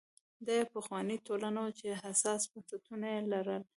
[0.45, 3.63] دا یوه پخوانۍ ټولنه وه چې حساس بنسټونه یې لرل.